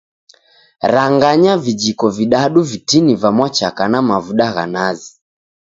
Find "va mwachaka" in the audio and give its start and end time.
3.21-3.83